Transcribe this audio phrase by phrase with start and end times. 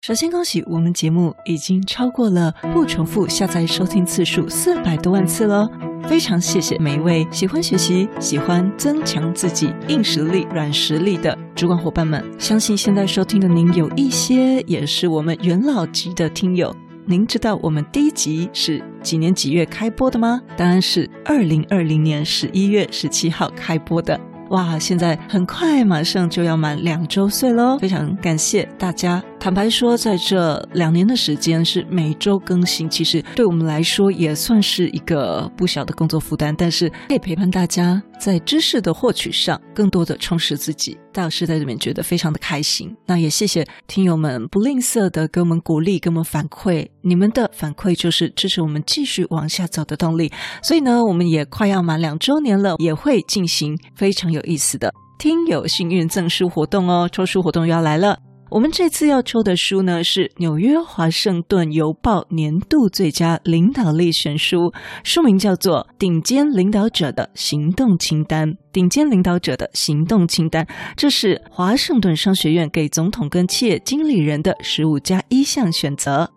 [0.00, 5.68] 首先恭喜我们节目已经超过了不重复下载收听次数四百多万次了，
[6.08, 12.24] 非常谢谢每一位喜欢学习、喜欢增强自己硬实力、软实力的主管伙伴们。
[12.38, 16.74] 相信现在收听的您有一些也是我们元老级的听友。
[17.04, 20.40] 您知道我们第一集是几年几月开播的吗？
[20.56, 24.18] 当然是二零二零年十一月十七号开播的。
[24.48, 27.76] 哇，现在很快马上就要满两周岁喽！
[27.78, 29.22] 非常感谢大家。
[29.40, 40.98] 坦白说，在这两年的时间是每周更新，其实对我们来说也算是一个不小的工作负担，但是可以陪伴大家在知识的获取上更多的充实自己。
[41.10, 42.94] 大老师在这边觉得非常的开心。
[43.06, 50.30] 那也谢谢听友们不吝啬的给我们鼓励，给我们反馈，你们的反馈就是支持我们继续往下走的动力。
[50.62, 58.18] 所以呢，我们也快要满两周年了，也会进行非常有意思的听友幸运赠书活动哦，抽书活动要来了。
[58.50, 64.56] 我们这次要抽的书呢，是《纽约华盛顿邮报年度最佳领导力选书》，
[65.04, 68.48] 书名叫做《顶尖领导者的行动清单》。
[68.72, 76.32] 顶尖领导者的行动清单，这是华盛顿商学院给总统跟企业经理人的十五加一项选择。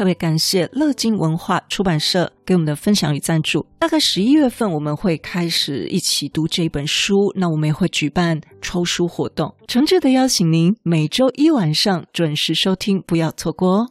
[0.00, 3.66] 特别感谢乐金文化出版社给我们的分享与赞助。
[3.78, 13.88] 大概十一月份我们会开始一起读这本书，那我们也会举办抽书活动，诚挚的邀请您每周一晚上准时收听，不要错过哦。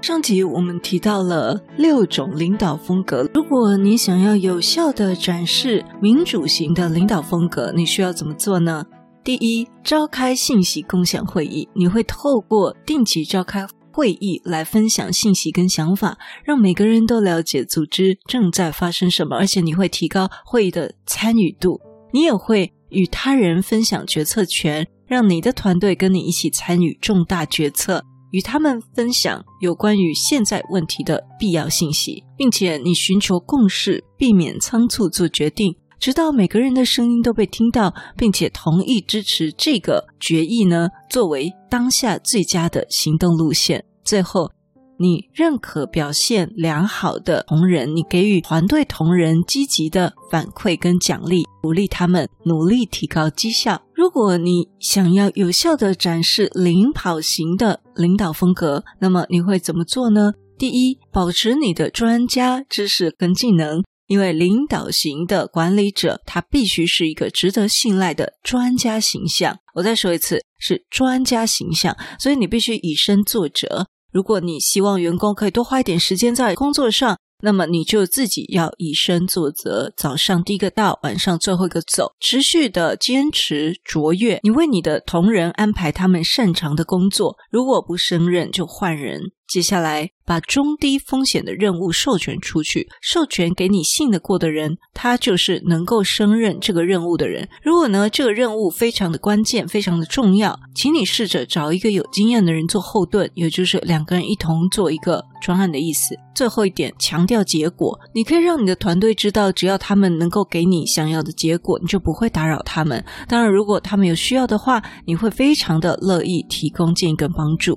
[0.00, 8.84] 上集我们提到了六种领导风格，如果你想要有效的展示民主型的领导风格，你需要怎么做呢？
[9.30, 21.80] 第一，召开信息共享会议，你会透过定期召开会议来分享信息跟想法，让每个人都了解组织正在发生什么，而且你会提高会议的参与度。
[22.12, 35.76] 你也会与他人分享决策权，让你的团队跟你一起参与重大决策，与他们分享有关于现在问题的必要信息，并且你寻求共识，避免仓促做决定。
[36.00, 43.84] 直到每个人的声音都被听到，并且同意支持这个决议呢，作为当下最佳的行动路线。
[44.02, 44.50] 最后，
[44.98, 53.82] 你认可表现良好的同仁，你给予团队同仁积极的反馈跟奖励，鼓励他们努力提高绩效。
[53.94, 60.32] 如果你想要有效地展示领跑型的领导风格，那么你会怎么做呢？
[60.56, 63.82] 第一，保持你的专家知识跟技能。
[64.10, 69.56] 因为领导型的管理者，他必须是一个值得信赖的专家形象。
[69.72, 73.86] 我再说一次，是专家形象，所以你必须以身作则。
[74.12, 84.40] 如果你希望员工可以多花一点时间在工作上，那么你就自己要以身作则，早上第一个到，晚上最后一个走，持续的坚持卓越。
[84.42, 89.30] 你为你的同仁安排他们擅长的工作，如果不胜任就换人。
[89.50, 97.48] 接下来，把中低风险的任务授权出去，授权给你信得过的人，他就是能够胜任这个任务的人。
[97.60, 106.14] 如果呢，这个任务非常的关键，非常的重要，请你试着找一个有经验的人做后盾，也就是两个人一同做一个专案的意思。
[106.32, 113.04] 最后一点，强调结果，你可以让你的团队知道，只要他们能够给你想要的结果，你就不会打扰他们。
[113.26, 117.76] 当然，如果他们有需要的话，你会非常的乐意提供建议跟帮助。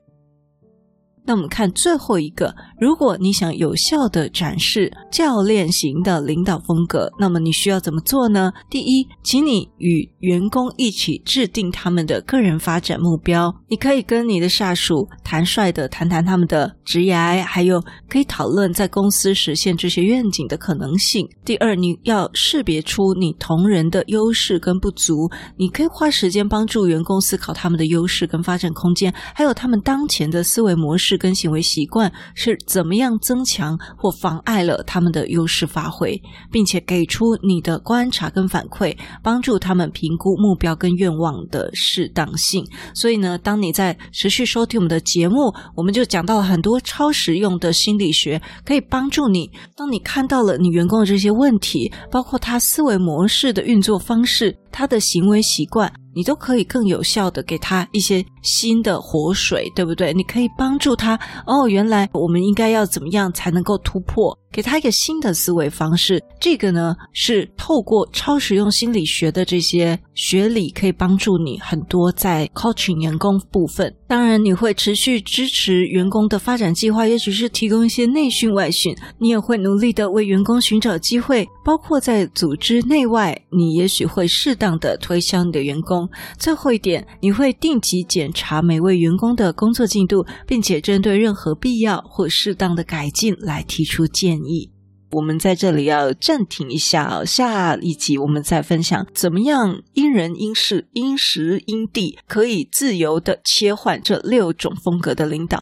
[1.25, 8.51] 那我们看最后一个，如果你想有效的展示教练型的领导风格，那么你需要怎么做呢？
[8.67, 13.53] 第一，请你与员工一起制定他们的个人发展目标。
[13.69, 17.79] 你可以跟你的下属坦率地谈谈他们的职涯，还有
[18.09, 21.25] 可以讨论在公司实现这些愿景的可能性。
[21.45, 31.13] 第二，你要识别出你同仁的优势跟不足，你可以花时间帮助员工思考他们的优势跟发展空间，还有他们当前的思维模式。
[31.19, 36.17] 跟行为习惯是怎么样增强或妨碍了他他们的优势发挥，
[36.49, 42.65] 并且给出你的观察跟反馈，帮助他们评估目标跟愿望的适当性。
[42.95, 49.51] 所以呢，当你在持续收听我们的节目，我们就讲到了很多超实用的心理学，可以帮助你。
[49.75, 55.89] 当你看到了你员工的这些问题，包括他思维模式的运作方式，他的行为习惯。
[56.15, 60.13] 你都可以更有效的给他一些新的活水，对不对？
[60.13, 64.37] 你可以帮助他哦，原来我们应该要怎么样才能够突破？
[64.51, 66.23] 给他一个新的思维方式。
[66.39, 73.91] 这个呢，是透过超实用心理学的这些学理，可以帮助你很多在 coaching 员工部分。
[74.07, 78.95] 当然，你会持续支持员工的发展计划，也许是提供一些内训外训。
[79.17, 86.09] 你也会努力的为员工寻找机会，包括在组织内外，你也许会适当样的推销你的员工。
[86.37, 94.71] 最后一点，你会定期检查每位员工的工作进度，并且针对任何必要或适当的改进来提出建议。
[95.11, 105.61] 我们在这里要暂停一下，下一集我们再分享怎么样因人因事、因时因地，可以自由的切换这六种风格的领导。